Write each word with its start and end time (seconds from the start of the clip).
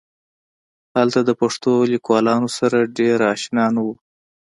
هغه 0.97 1.19
د 1.29 1.31
پښتو 1.41 1.71
لیکوالانو 1.93 2.47
سره 2.59 2.91
ډېر 2.97 3.17
اشنا 3.33 3.65
نه 3.75 3.81
و 3.85 3.87